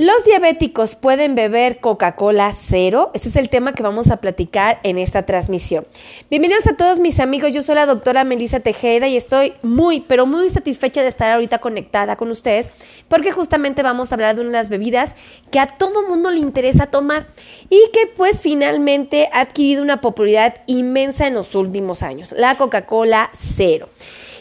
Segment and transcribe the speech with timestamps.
[0.00, 3.10] ¿Los diabéticos pueden beber Coca-Cola cero?
[3.12, 5.86] Ese es el tema que vamos a platicar en esta transmisión.
[6.30, 10.24] Bienvenidos a todos mis amigos, yo soy la doctora Melissa Tejeda y estoy muy, pero
[10.24, 12.70] muy satisfecha de estar ahorita conectada con ustedes
[13.08, 15.14] porque justamente vamos a hablar de una de las bebidas
[15.50, 17.26] que a todo mundo le interesa tomar
[17.68, 23.28] y que pues finalmente ha adquirido una popularidad inmensa en los últimos años, la Coca-Cola
[23.34, 23.90] cero.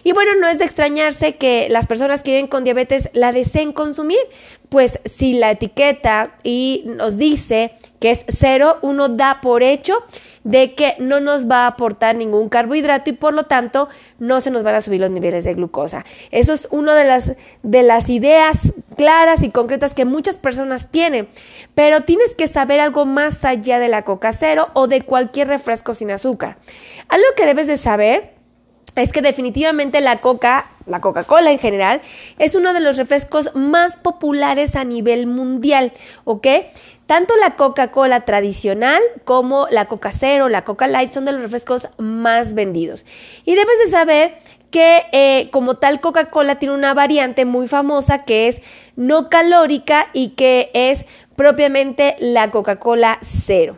[0.03, 3.73] Y bueno, no es de extrañarse que las personas que viven con diabetes la deseen
[3.73, 4.19] consumir,
[4.69, 9.97] pues si la etiqueta y nos dice que es cero, uno da por hecho
[10.43, 14.51] de que no nos va a aportar ningún carbohidrato y por lo tanto no se
[14.51, 16.05] nos van a subir los niveles de glucosa.
[16.31, 18.57] Eso es una de las, de las ideas
[18.95, 21.27] claras y concretas que muchas personas tienen,
[21.75, 25.93] pero tienes que saber algo más allá de la coca cero o de cualquier refresco
[25.93, 26.57] sin azúcar.
[27.09, 28.38] Algo que debes de saber
[29.01, 32.01] es que definitivamente la coca, la Coca-Cola en general,
[32.37, 35.91] es uno de los refrescos más populares a nivel mundial,
[36.25, 36.47] ¿ok?
[37.05, 41.89] Tanto la Coca-Cola tradicional como la Coca Cero, la Coca Light son de los refrescos
[41.97, 43.05] más vendidos.
[43.45, 44.37] Y debes de saber
[44.69, 48.61] que eh, como tal Coca-Cola tiene una variante muy famosa que es
[48.95, 53.77] no calórica y que es propiamente la Coca-Cola Cero.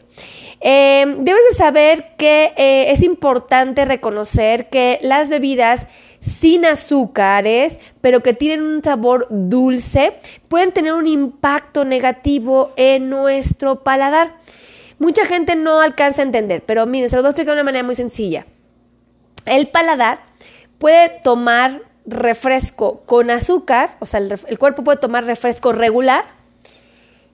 [0.63, 5.87] Em, debes de saber que eh, es importante reconocer que las bebidas
[6.19, 10.13] sin azúcares, pero que tienen un sabor dulce,
[10.47, 14.35] pueden tener un impacto negativo en nuestro paladar.
[14.99, 17.71] Mucha gente no alcanza a entender, pero miren, se lo voy a explicar de una
[17.71, 18.45] manera muy sencilla.
[19.47, 20.19] El paladar
[20.77, 26.25] puede tomar refresco con azúcar, o sea, el, el cuerpo puede tomar refresco regular,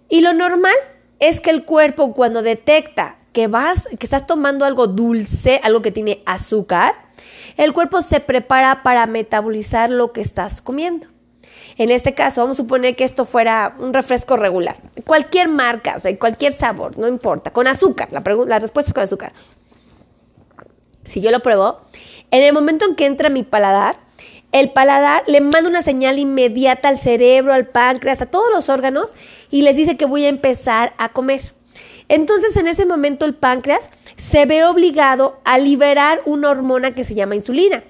[0.07, 0.75] y lo normal
[1.19, 5.91] es que el cuerpo cuando detecta que vas, que estás tomando algo dulce, algo que
[5.91, 6.95] tiene azúcar,
[7.55, 11.05] el cuerpo se prepara para metabolizar lo que estás comiendo.
[11.77, 15.99] En este caso, vamos a suponer que esto fuera un refresco regular, cualquier marca, o
[15.99, 19.33] sea, cualquier sabor, no importa, con azúcar, la, la respuesta es con azúcar.
[21.05, 21.81] Si yo lo pruebo,
[22.31, 23.99] en el momento en que entra mi paladar,
[24.51, 29.13] el paladar le manda una señal inmediata al cerebro, al páncreas, a todos los órganos
[29.51, 31.55] y les dice que voy a empezar a comer.
[32.09, 37.15] Entonces en ese momento el páncreas se ve obligado a liberar una hormona que se
[37.15, 37.83] llama insulina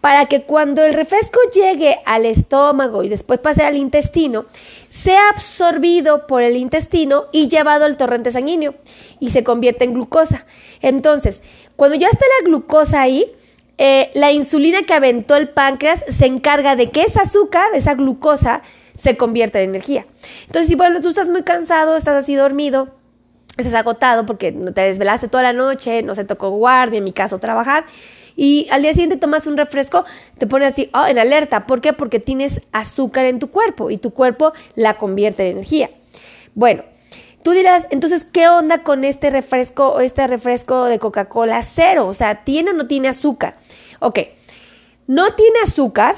[0.00, 4.46] para que cuando el refresco llegue al estómago y después pase al intestino,
[4.90, 8.74] sea absorbido por el intestino y llevado al torrente sanguíneo
[9.18, 10.46] y se convierte en glucosa.
[10.80, 11.42] Entonces,
[11.76, 13.32] cuando ya está la glucosa ahí,
[13.76, 18.62] eh, la insulina que aventó el páncreas se encarga de que esa azúcar, esa glucosa,
[18.96, 20.06] se convierta en energía.
[20.46, 22.88] Entonces, si bueno, tú estás muy cansado, estás así dormido,
[23.58, 27.38] estás agotado porque te desvelaste toda la noche, no se tocó guardia, en mi caso
[27.38, 27.84] trabajar,
[28.36, 30.04] y al día siguiente tomas un refresco,
[30.38, 31.66] te pones así, oh, en alerta.
[31.66, 31.92] ¿Por qué?
[31.92, 35.90] Porque tienes azúcar en tu cuerpo y tu cuerpo la convierte en energía.
[36.54, 36.84] Bueno,
[37.42, 42.06] tú dirás, entonces, ¿qué onda con este refresco o este refresco de Coca-Cola cero?
[42.06, 43.56] O sea, ¿tiene o no tiene azúcar?
[43.98, 44.20] Ok,
[45.08, 46.14] no tiene azúcar,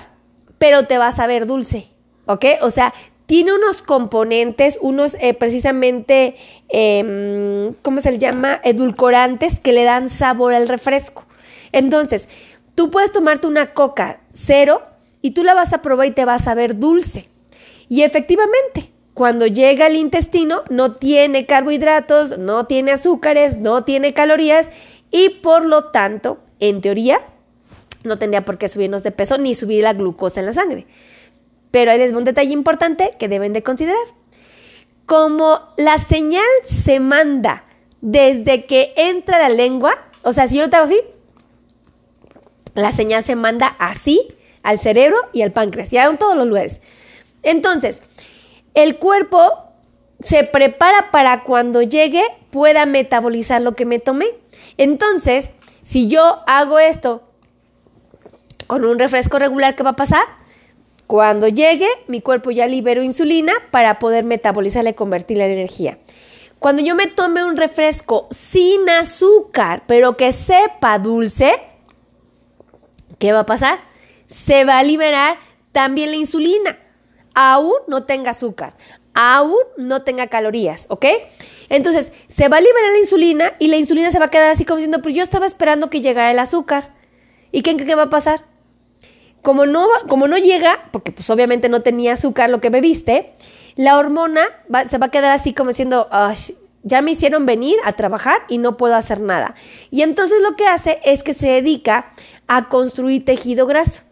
[0.58, 1.88] pero te va a saber dulce.
[2.26, 2.44] ¿Ok?
[2.60, 2.92] O sea,
[3.30, 6.34] tiene unos componentes, unos eh, precisamente,
[6.68, 8.60] em, ¿cómo se le llama?
[8.64, 11.26] Edulcorantes que le dan sabor al refresco.
[11.70, 12.28] Entonces,
[12.74, 14.82] tú puedes tomarte una coca cero
[15.22, 17.28] y tú la vas a probar y te vas a ver dulce.
[17.88, 24.70] Y efectivamente, cuando llega al intestino, no tiene carbohidratos, no tiene azúcares, no tiene calorías
[25.12, 27.20] y por lo tanto, en teoría,
[28.02, 30.88] no tendría por qué subirnos de peso ni subir la glucosa en la sangre.
[31.70, 34.06] Pero ahí un detalle importante que deben de considerar.
[35.06, 37.64] Como la señal se manda
[38.00, 39.92] desde que entra la lengua,
[40.22, 41.00] o sea, si yo lo hago así,
[42.74, 46.80] la señal se manda así al cerebro y al páncreas, ya en todos los lugares.
[47.42, 48.00] Entonces,
[48.74, 49.64] el cuerpo
[50.20, 54.26] se prepara para cuando llegue pueda metabolizar lo que me tomé.
[54.76, 55.50] Entonces,
[55.82, 57.22] si yo hago esto
[58.66, 60.22] con un refresco regular, ¿qué va a pasar?
[61.10, 65.98] Cuando llegue, mi cuerpo ya liberó insulina para poder metabolizarla y convertirla en energía.
[66.60, 71.50] Cuando yo me tome un refresco sin azúcar, pero que sepa dulce,
[73.18, 73.80] ¿qué va a pasar?
[74.26, 75.38] Se va a liberar
[75.72, 76.78] también la insulina,
[77.34, 78.76] aún no tenga azúcar,
[79.12, 81.06] aún no tenga calorías, ¿ok?
[81.70, 84.64] Entonces, se va a liberar la insulina y la insulina se va a quedar así
[84.64, 86.94] como diciendo, pues yo estaba esperando que llegara el azúcar.
[87.50, 88.49] ¿Y qué, qué va a pasar?
[89.42, 93.32] Como no, como no llega, porque pues obviamente no tenía azúcar lo que bebiste,
[93.76, 94.42] la hormona
[94.88, 96.08] se va a quedar así como diciendo,
[96.82, 99.54] ya me hicieron venir a trabajar y no puedo hacer nada.
[99.90, 102.12] Y entonces lo que hace es que se dedica
[102.48, 104.02] a construir tejido graso.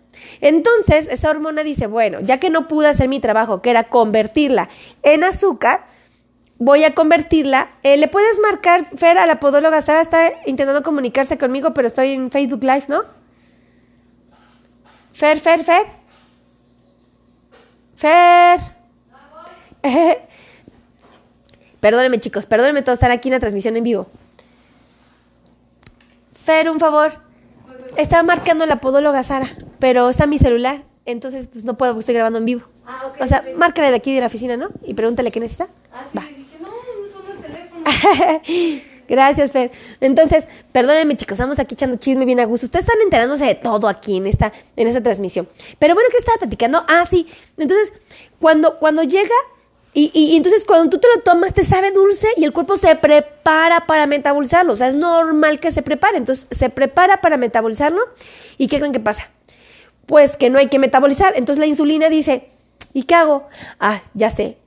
[0.40, 4.68] Entonces, esa hormona dice, bueno, ya que no pude hacer mi trabajo, que era convertirla
[5.02, 5.86] en azúcar,
[6.58, 7.70] voy a convertirla.
[7.82, 9.82] Eh, ¿Le puedes marcar, Fer, a la podóloga?
[9.82, 13.17] Sara está intentando comunicarse conmigo, pero estoy en Facebook Live, ¿no?
[15.18, 15.86] Fer, Fer, Fer.
[17.96, 18.60] Fer.
[21.80, 24.06] perdónenme, chicos, perdónenme todos estar aquí en la transmisión en vivo.
[26.44, 27.14] Fer, un favor.
[27.96, 32.14] Estaba marcando la podóloga Sara, pero está en mi celular, entonces pues no puedo, estoy
[32.14, 32.62] grabando en vivo.
[32.86, 34.68] Ah, okay, o sea, márcale de aquí de la oficina, ¿no?
[34.84, 35.66] Y pregúntale qué necesita.
[35.92, 38.82] Ah, sí, dije, no, no el teléfono.
[39.08, 39.72] Gracias, Fer.
[40.00, 42.66] Entonces, perdónenme, chicos, estamos aquí echando chisme bien a gusto.
[42.66, 45.48] Ustedes están enterándose de todo aquí en esta, en esta transmisión.
[45.78, 46.84] Pero bueno, ¿qué estaba platicando?
[46.86, 47.26] Ah, sí.
[47.56, 47.92] Entonces,
[48.38, 49.34] cuando, cuando llega
[49.94, 53.86] y, entonces cuando tú te lo tomas te sabe dulce y el cuerpo se prepara
[53.86, 54.74] para metabolizarlo.
[54.74, 56.18] O sea, es normal que se prepare.
[56.18, 58.02] Entonces se prepara para metabolizarlo.
[58.58, 59.30] ¿Y qué creen que pasa?
[60.06, 61.32] Pues que no hay que metabolizar.
[61.36, 62.50] Entonces la insulina dice,
[62.92, 63.48] ¿y qué hago?
[63.80, 64.58] Ah, ya sé.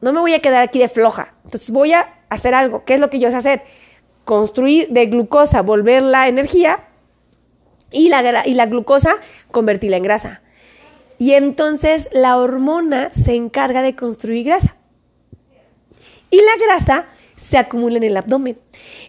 [0.00, 1.34] No me voy a quedar aquí de floja.
[1.44, 2.84] Entonces voy a hacer algo.
[2.84, 3.62] ¿Qué es lo que yo sé hacer?
[4.24, 6.84] Construir de glucosa, volver la energía
[7.90, 9.16] y la, y la glucosa
[9.50, 10.42] convertirla en grasa.
[11.18, 14.76] Y entonces la hormona se encarga de construir grasa.
[16.30, 18.58] Y la grasa se acumula en el abdomen.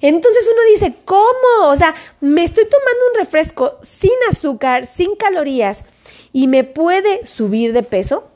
[0.01, 1.69] Entonces uno dice, ¿cómo?
[1.69, 5.83] O sea, me estoy tomando un refresco sin azúcar, sin calorías,
[6.31, 8.27] y me puede subir de peso.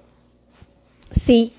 [1.11, 1.53] Sí.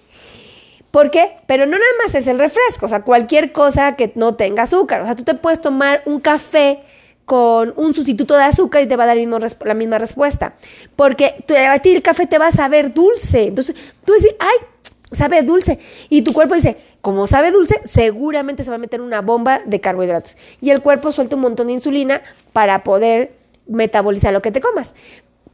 [0.91, 1.37] ¿Por qué?
[1.47, 5.03] Pero no nada más es el refresco, o sea, cualquier cosa que no tenga azúcar.
[5.03, 6.81] O sea, tú te puedes tomar un café
[7.25, 10.55] con un sustituto de azúcar y te va a dar la misma respuesta.
[10.97, 13.45] Porque a ti el café te va a saber dulce.
[13.45, 14.57] Entonces tú dices, ay,
[15.13, 15.79] sabe dulce.
[16.09, 19.81] Y tu cuerpo dice, como sabe dulce, seguramente se va a meter una bomba de
[19.81, 20.37] carbohidratos.
[20.61, 22.21] Y el cuerpo suelta un montón de insulina
[22.53, 23.35] para poder
[23.69, 24.93] metabolizar lo que te comas.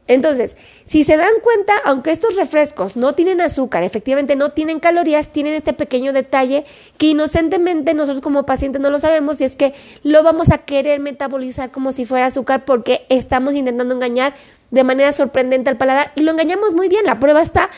[0.07, 0.55] Entonces,
[0.85, 5.53] si se dan cuenta, aunque estos refrescos no tienen azúcar, efectivamente no tienen calorías, tienen
[5.53, 6.65] este pequeño detalle
[6.97, 9.73] que inocentemente nosotros como pacientes no lo sabemos y es que
[10.03, 14.33] lo vamos a querer metabolizar como si fuera azúcar porque estamos intentando engañar
[14.71, 17.05] de manera sorprendente al paladar y lo engañamos muy bien.
[17.05, 17.69] La prueba está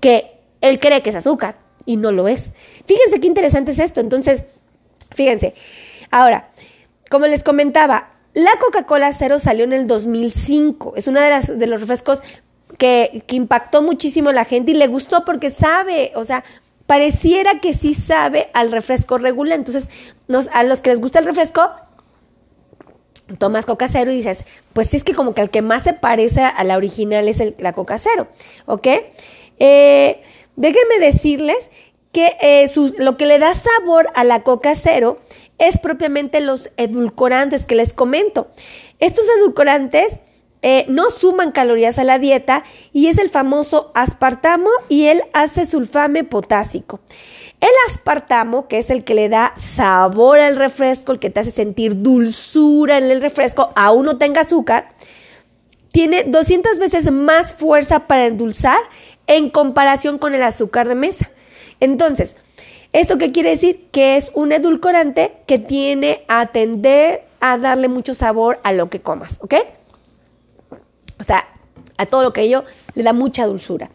[0.00, 1.56] que él cree que es azúcar
[1.86, 2.52] y no lo es.
[2.86, 4.00] Fíjense qué interesante es esto.
[4.00, 4.44] Entonces,
[5.12, 5.54] fíjense.
[6.10, 6.50] Ahora,
[7.08, 10.94] como les comentaba, la Coca-Cola Cero salió en el 2005.
[10.96, 12.22] Es una de las de los refrescos
[12.76, 16.44] que, impactó muchísimo a la gente y le gustó porque sabe, o sea,
[16.86, 19.58] pareciera que sí sabe al refresco regular.
[19.58, 19.88] Entonces,
[20.52, 21.70] a los que les gusta el refresco,
[23.38, 25.92] tomas Coca Cero y dices, pues sí es que como que el que más se
[25.92, 28.28] parece a la original es la Coca Cero,
[28.66, 28.86] ¿ok?
[29.58, 30.22] Eh,
[30.56, 31.70] déjenme decirles
[32.12, 35.18] que eh, lo que le da sabor a la Coca Cero
[35.58, 38.48] es propiamente los edulcorantes que les comento.
[38.98, 40.16] Estos edulcorantes
[40.62, 46.24] eh, no suman calorías a la dieta y es el famoso aspartamo y el acesulfame
[46.24, 47.00] potásico.
[47.60, 51.50] El aspartamo, que es el que le da sabor al refresco, el que te hace
[51.50, 54.94] sentir dulzura en el refresco, aún no tenga azúcar,
[55.92, 58.78] tiene 200 veces más fuerza para endulzar
[59.26, 61.30] en comparación con el azúcar de mesa.
[61.80, 62.36] Entonces,
[62.92, 63.88] ¿Esto qué quiere decir?
[63.92, 69.00] Que es un edulcorante que tiene a tender a darle mucho sabor a lo que
[69.00, 69.54] comas, ¿ok?
[71.20, 71.48] O sea,
[71.96, 72.64] a todo lo que ello
[72.94, 73.90] le da mucha dulzura.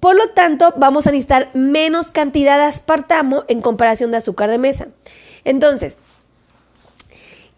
[0.00, 4.58] Por lo tanto, vamos a necesitar menos cantidad de aspartamo en comparación de azúcar de
[4.58, 4.88] mesa.
[5.44, 5.96] Entonces,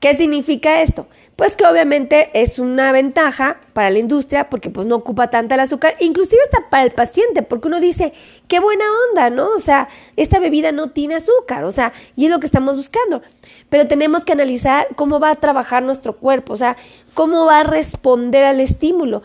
[0.01, 1.07] ¿qué significa esto?
[1.37, 5.61] Pues que obviamente es una ventaja para la industria porque pues no ocupa tanta el
[5.61, 8.13] azúcar, inclusive hasta para el paciente, porque uno dice,
[8.47, 9.49] qué buena onda, ¿no?
[9.51, 13.23] O sea, esta bebida no tiene azúcar, o sea, y es lo que estamos buscando.
[13.69, 16.77] Pero tenemos que analizar cómo va a trabajar nuestro cuerpo, o sea,
[17.15, 19.23] cómo va a responder al estímulo.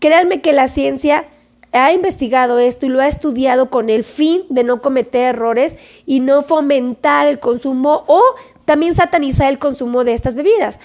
[0.00, 1.26] Créanme que la ciencia
[1.72, 5.74] ha investigado esto y lo ha estudiado con el fin de no cometer errores
[6.06, 8.22] y no fomentar el consumo o
[8.64, 10.78] también satanizar el consumo de estas bebidas.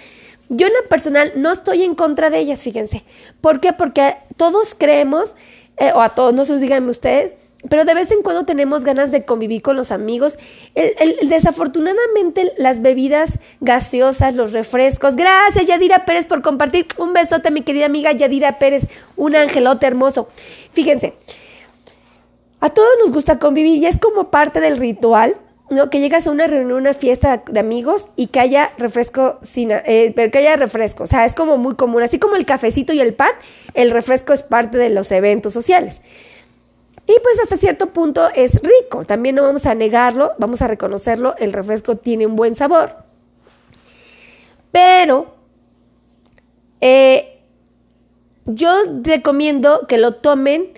[0.49, 3.03] Yo en lo personal no estoy en contra de ellas, fíjense.
[3.39, 3.71] ¿Por qué?
[3.71, 5.35] Porque todos creemos,
[5.77, 7.33] eh, o a todos, no se los digan ustedes,
[7.67, 10.37] pero de vez en cuando tenemos ganas de convivir con los amigos.
[10.75, 15.15] El, desafortunadamente las bebidas gaseosas, los refrescos.
[15.15, 16.87] Gracias Yadira Pérez por compartir.
[16.97, 18.87] Un besote mi querida amiga Yadira Pérez,
[19.17, 20.29] un angelote hermoso.
[20.71, 21.15] Fíjense,
[22.61, 25.35] a todos nos gusta convivir y es como parte del ritual
[25.69, 25.89] ¿no?
[25.89, 30.13] Que llegas a una reunión, una fiesta de amigos y que haya refresco sin, eh,
[30.15, 31.03] pero que haya refresco.
[31.03, 32.01] O sea, es como muy común.
[32.01, 33.31] Así como el cafecito y el pan,
[33.73, 36.01] el refresco es parte de los eventos sociales.
[37.07, 39.05] Y pues hasta cierto punto es rico.
[39.05, 41.35] También no vamos a negarlo, vamos a reconocerlo.
[41.39, 42.97] El refresco tiene un buen sabor.
[44.71, 45.33] Pero,
[46.81, 47.39] eh,
[48.45, 48.71] yo
[49.03, 50.69] recomiendo que lo tomen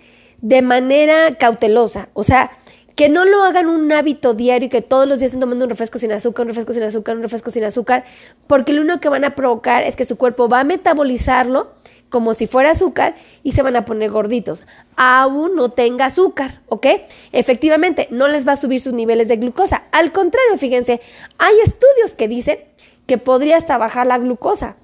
[0.41, 2.51] de manera cautelosa, o sea,
[2.95, 5.69] que no lo hagan un hábito diario y que todos los días estén tomando un
[5.69, 8.03] refresco sin azúcar, un refresco sin azúcar, un refresco sin azúcar,
[8.47, 11.71] porque lo único que van a provocar es que su cuerpo va a metabolizarlo
[12.09, 14.63] como si fuera azúcar y se van a poner gorditos.
[14.97, 16.85] Aún no tenga azúcar, ¿ok?
[17.31, 19.85] Efectivamente, no les va a subir sus niveles de glucosa.
[19.91, 21.01] Al contrario, fíjense,
[21.37, 22.59] hay estudios que dicen
[23.07, 24.75] que podría hasta bajar la glucosa.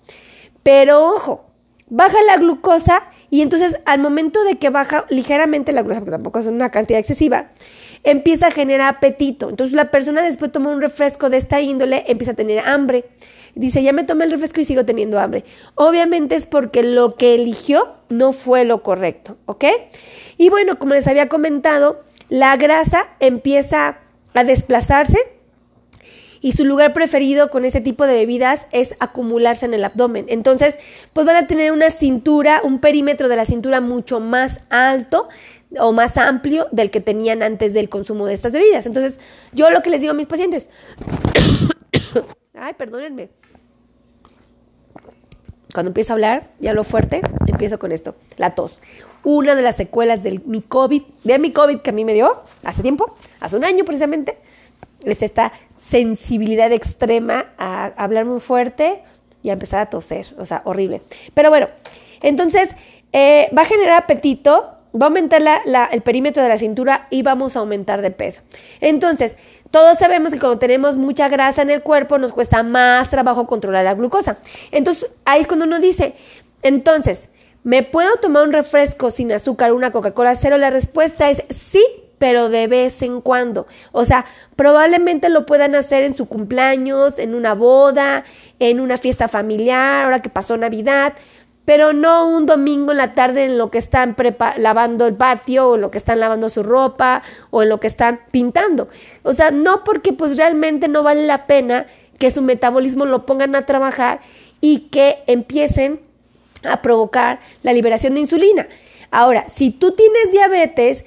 [0.63, 1.45] Pero ojo,
[1.89, 6.39] baja la glucosa y entonces al momento de que baja ligeramente la glucosa, porque tampoco
[6.39, 7.51] es una cantidad excesiva,
[8.03, 9.49] empieza a generar apetito.
[9.49, 13.05] Entonces la persona después toma un refresco de esta índole, empieza a tener hambre.
[13.55, 15.43] Dice, ya me tomé el refresco y sigo teniendo hambre.
[15.75, 19.65] Obviamente es porque lo que eligió no fue lo correcto, ¿ok?
[20.37, 23.97] Y bueno, como les había comentado, la grasa empieza
[24.33, 25.17] a desplazarse
[26.41, 30.25] y su lugar preferido con ese tipo de bebidas es acumularse en el abdomen.
[30.29, 30.77] Entonces,
[31.13, 35.27] pues van a tener una cintura, un perímetro de la cintura mucho más alto
[35.79, 38.85] o más amplio del que tenían antes del consumo de estas bebidas.
[38.85, 39.19] Entonces,
[39.53, 40.69] yo lo que les digo a mis pacientes,
[42.53, 43.29] ay, perdónenme,
[45.73, 48.81] cuando empiezo a hablar, ya lo fuerte, empiezo con esto, la tos.
[49.23, 52.41] Una de las secuelas de mi COVID, de mi COVID que a mí me dio
[52.63, 54.39] hace tiempo, hace un año precisamente,
[55.03, 59.03] es esta sensibilidad extrema a hablar muy fuerte
[59.43, 61.01] y a empezar a toser, o sea, horrible.
[61.33, 61.69] Pero bueno,
[62.21, 62.69] entonces
[63.13, 65.41] eh, va a generar apetito, va a aumentar
[65.91, 68.41] el perímetro de la cintura y vamos a aumentar de peso.
[68.81, 69.37] Entonces,
[69.71, 73.83] todos sabemos que cuando tenemos mucha grasa en el cuerpo nos cuesta más trabajo controlar
[73.83, 74.37] la glucosa.
[74.71, 76.15] Entonces, ahí es cuando uno dice,
[76.61, 77.29] entonces,
[77.63, 80.57] ¿me puedo tomar un refresco sin azúcar, una Coca-Cola cero?
[80.57, 81.83] La respuesta es sí,
[82.17, 83.67] pero de vez en cuando.
[83.91, 88.23] O sea, probablemente lo puedan hacer en su cumpleaños, en una boda,
[88.59, 91.13] en una fiesta familiar, ahora que pasó Navidad,
[91.65, 94.15] pero no un domingo en la tarde en lo que están
[94.57, 97.87] lavando el patio o en lo que están lavando su ropa o en lo que
[97.87, 98.87] están pintando.
[99.23, 101.85] O sea, no porque pues realmente no vale la pena
[102.19, 104.21] que su metabolismo lo pongan a trabajar
[104.61, 105.99] y que empiecen
[106.63, 108.67] a provocar la liberación de insulina.
[109.11, 111.05] Ahora, si tú tienes diabetes,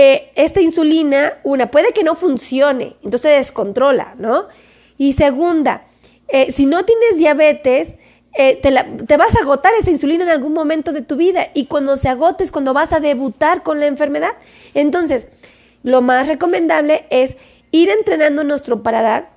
[0.00, 4.46] eh, esta insulina, una, puede que no funcione, entonces descontrola, ¿no?
[4.96, 5.88] Y segunda,
[6.28, 7.94] eh, si no tienes diabetes,
[8.32, 8.70] eh, te,
[9.08, 12.08] te, vas a agotar esa insulina en algún momento de tu vida y cuando se
[12.08, 14.34] agote es cuando vas a debutar con la enfermedad.
[14.72, 15.26] Entonces,
[15.82, 17.36] lo más recomendable es
[17.72, 19.30] ir entrenando nuestro paladar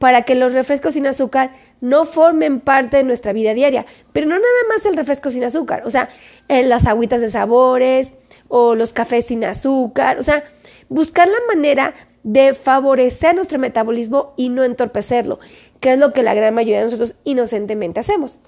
[0.00, 3.86] para que los refrescos sin azúcar no formen parte de nuestra vida diaria.
[4.12, 6.08] Pero no nada más el refresco sin azúcar, o sea,
[6.48, 8.12] las agüitas de sabores,
[8.50, 10.44] o los cafés sin azúcar, o sea,
[10.88, 15.38] buscar la manera de favorecer nuestro metabolismo y no entorpecerlo,
[15.78, 18.40] que es lo que la gran mayoría de nosotros inocentemente hacemos.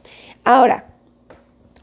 [0.45, 0.87] Ahora,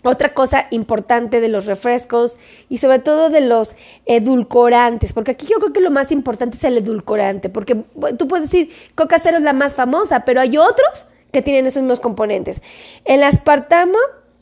[0.04, 5.58] otra cosa importante de los refrescos y sobre todo de los edulcorantes, porque aquí yo
[5.60, 7.84] creo que lo más importante es el edulcorante, porque
[8.18, 11.84] tú puedes decir Coca Cero es la más famosa, pero hay otros que tienen esos
[11.84, 12.62] mismos componentes.
[13.06, 13.98] El aspartamo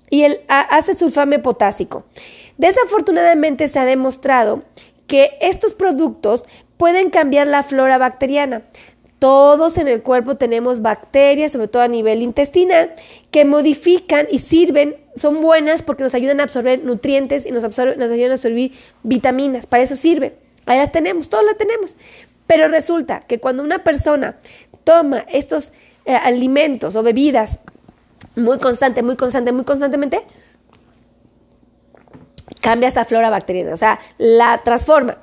[0.09, 2.05] y el acesulfame potásico.
[2.57, 4.63] Desafortunadamente se ha demostrado
[5.05, 6.43] que estos productos
[6.77, 8.63] pueden cambiar la flora bacteriana.
[9.19, 12.93] Todos en el cuerpo tenemos bacterias, sobre todo a nivel intestinal,
[13.31, 17.79] que modifican y sirven, son buenas porque nos ayudan a absorber nutrientes y nos, nos
[17.79, 18.71] ayudan a absorber
[19.01, 19.65] vitaminas.
[19.65, 20.35] Para eso sirve.
[20.67, 21.95] Ahí las tenemos, todas las tenemos.
[22.45, 24.37] Pero resulta que cuando una persona
[24.83, 25.73] toma estos
[26.05, 27.59] eh, alimentos o bebidas
[28.35, 30.21] muy constante, muy constante, muy constantemente,
[32.67, 35.19] cambia esa flora bacteriana, o sea, la transforma.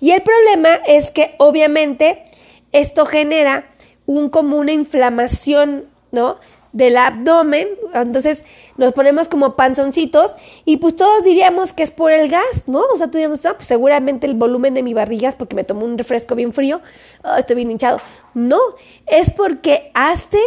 [0.00, 2.24] Y el problema es que obviamente
[2.72, 3.66] esto genera
[4.06, 6.38] un, como una inflamación, ¿no?
[6.72, 8.46] Del abdomen, entonces
[8.78, 12.80] nos ponemos como panzoncitos y pues todos diríamos que es por el gas, ¿no?
[12.94, 15.64] O sea, tú diríamos, no, pues seguramente el volumen de mi barriga es porque me
[15.64, 16.80] tomo un refresco bien frío,
[17.24, 18.00] oh, estoy bien hinchado.
[18.32, 18.58] No,
[19.04, 20.38] es porque hace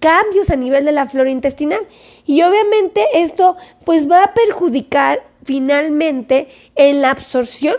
[0.00, 1.80] cambios a nivel de la flora intestinal
[2.24, 7.76] y obviamente esto pues va a perjudicar finalmente en la absorción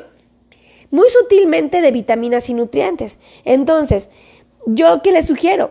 [0.90, 3.20] muy sutilmente de vitaminas y nutrientes.
[3.46, 4.10] Entonces,
[4.66, 5.70] yo que les sugiero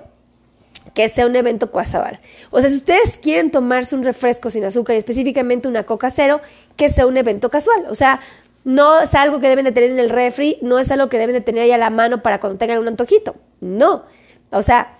[0.94, 2.20] que sea un evento casual.
[2.52, 6.40] O sea, si ustedes quieren tomarse un refresco sin azúcar y específicamente una coca cero,
[6.76, 7.86] que sea un evento casual.
[7.90, 8.20] O sea,
[8.62, 11.34] no es algo que deben de tener en el refri, no es algo que deben
[11.34, 13.34] de tener ahí a la mano para cuando tengan un antojito.
[13.60, 14.04] No.
[14.52, 14.97] O sea,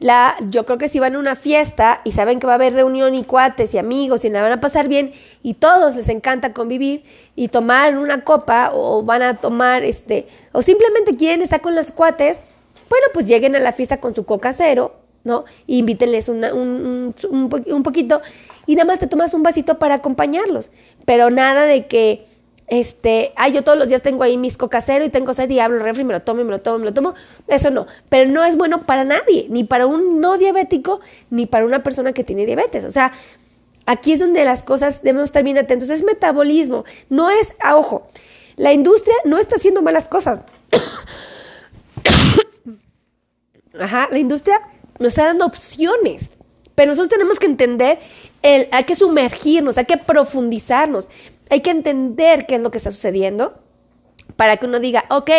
[0.00, 2.74] la, yo creo que si van a una fiesta y saben que va a haber
[2.74, 5.12] reunión y cuates y amigos y la van a pasar bien
[5.42, 7.02] y todos les encanta convivir
[7.34, 11.90] y tomar una copa o van a tomar este o simplemente quieren estar con los
[11.90, 12.40] cuates,
[12.88, 15.44] bueno, pues lleguen a la fiesta con su coca cero, ¿no?
[15.66, 18.22] E invítenles un, un, un, poquito
[18.66, 20.70] y nada más te tomas un vasito para acompañarlos,
[21.06, 22.27] pero nada de que
[22.68, 25.78] este, ay, yo todos los días tengo ahí mis cocasero y tengo sed y hablo
[25.78, 27.14] refri, me lo tomo, me lo tomo, me lo tomo.
[27.46, 27.86] Eso no.
[28.10, 32.12] Pero no es bueno para nadie, ni para un no diabético, ni para una persona
[32.12, 32.84] que tiene diabetes.
[32.84, 33.12] O sea,
[33.86, 35.88] aquí es donde las cosas debemos estar bien atentos.
[35.88, 38.08] Es metabolismo, no es, a ojo,
[38.56, 40.40] la industria no está haciendo malas cosas.
[43.80, 44.60] Ajá, la industria
[44.98, 46.30] nos está dando opciones.
[46.74, 47.98] Pero nosotros tenemos que entender,
[48.42, 51.08] el, hay que sumergirnos, hay que profundizarnos.
[51.50, 53.60] Hay que entender qué es lo que está sucediendo
[54.36, 55.30] para que uno diga, ok,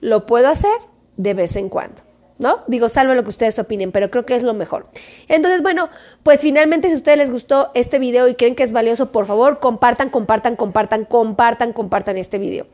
[0.00, 0.70] lo puedo hacer
[1.16, 2.02] de vez en cuando.
[2.36, 2.64] ¿No?
[2.66, 4.88] Digo, salvo lo que ustedes opinen, pero creo que es lo mejor.
[5.28, 5.88] Entonces, bueno,
[6.24, 9.24] pues finalmente, si a ustedes les gustó este video y creen que es valioso, por
[9.24, 12.66] favor, compartan, compartan, compartan, compartan, compartan este video.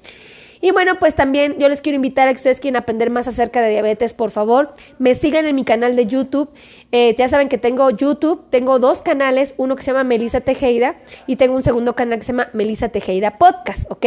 [0.61, 3.63] Y bueno, pues también yo les quiero invitar a que ustedes quieran aprender más acerca
[3.63, 6.51] de diabetes, por favor, me sigan en mi canal de YouTube.
[6.93, 10.97] Eh, ya saben que tengo YouTube, tengo dos canales, uno que se llama Melissa Tejeda
[11.27, 14.07] y tengo un segundo canal que se llama Melissa Tejeda Podcast, ¿ok?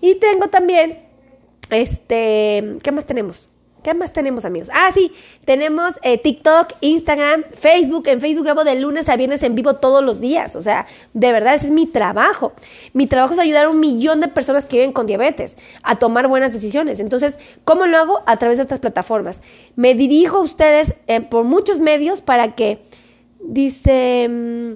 [0.00, 1.00] Y tengo también,
[1.70, 3.48] este, ¿qué más tenemos?
[3.82, 4.68] ¿Qué más tenemos, amigos?
[4.72, 5.12] Ah, sí,
[5.44, 8.08] tenemos eh, TikTok, Instagram, Facebook.
[8.08, 10.56] En Facebook grabo de lunes a viernes en vivo todos los días.
[10.56, 12.52] O sea, de verdad, ese es mi trabajo.
[12.92, 16.26] Mi trabajo es ayudar a un millón de personas que viven con diabetes a tomar
[16.26, 16.98] buenas decisiones.
[16.98, 18.22] Entonces, ¿cómo lo hago?
[18.26, 19.40] A través de estas plataformas.
[19.76, 22.80] Me dirijo a ustedes eh, por muchos medios para que,
[23.40, 24.72] dice, mm,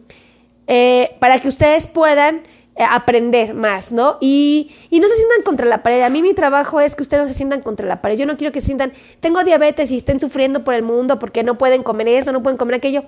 [0.68, 2.42] eh, para que ustedes puedan
[2.84, 4.18] aprender más, ¿no?
[4.20, 6.02] Y, y, no se sientan contra la pared.
[6.02, 8.16] A mí mi trabajo es que ustedes no se sientan contra la pared.
[8.16, 11.42] Yo no quiero que se sientan, tengo diabetes y estén sufriendo por el mundo porque
[11.42, 13.04] no pueden comer eso, no pueden comer aquello.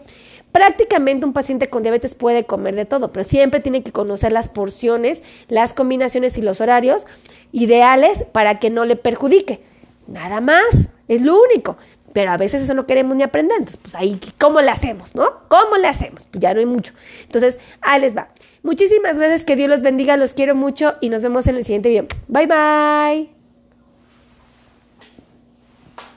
[0.53, 4.49] Prácticamente un paciente con diabetes puede comer de todo, pero siempre tiene que conocer las
[4.49, 7.07] porciones, las combinaciones y los horarios
[7.51, 9.63] ideales para que no le perjudique.
[10.07, 11.77] Nada más, es lo único.
[12.15, 13.59] Pero a veces eso no queremos ni aprender.
[13.59, 15.41] Entonces, pues ahí, ¿cómo le hacemos, no?
[15.49, 16.29] ¿Cómo le hacemos?
[16.31, 16.93] Pues ya no hay mucho.
[17.23, 18.29] Entonces, ahí les va.
[18.65, 21.91] Muchísimas gracias, que Dios los bendiga, los quiero mucho y nos vemos en el siguiente
[21.91, 22.07] video.
[22.29, 23.34] Bye bye.